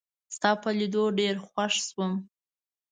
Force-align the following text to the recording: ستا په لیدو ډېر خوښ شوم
ستا 0.35 0.51
په 0.61 0.69
لیدو 0.79 1.03
ډېر 1.19 1.35
خوښ 1.47 1.73
شوم 1.87 2.11